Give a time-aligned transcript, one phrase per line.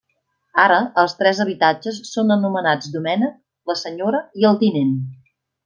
[0.61, 3.39] Ara, els tres habitatges són anomenats Domènec,
[3.73, 4.99] la Senyora i el Tinent.